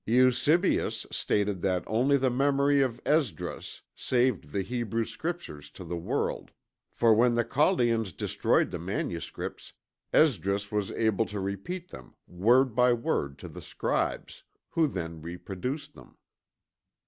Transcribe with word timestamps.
Eusebius 0.03 1.05
stated 1.11 1.61
that 1.61 1.83
only 1.85 2.17
the 2.17 2.31
memory 2.31 2.81
of 2.81 2.99
Esdras 3.05 3.83
saved 3.93 4.51
the 4.51 4.63
Hebrew 4.63 5.05
Scriptures 5.05 5.69
to 5.69 5.83
the 5.83 5.95
world, 5.95 6.49
for 6.91 7.13
when 7.13 7.35
the 7.35 7.43
Chaldeans 7.43 8.11
destroyed 8.11 8.71
the 8.71 8.79
manuscripts 8.79 9.73
Esdras 10.11 10.71
was 10.71 10.89
able 10.89 11.27
to 11.27 11.39
repeat 11.39 11.89
them, 11.89 12.15
word 12.25 12.73
by 12.73 12.91
word 12.91 13.37
to 13.37 13.47
the 13.47 13.61
scribes, 13.61 14.41
who 14.69 14.87
then 14.87 15.21
reproduced 15.21 15.93
them. 15.93 16.17